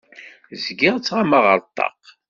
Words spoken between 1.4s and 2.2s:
ar ṭṭaq.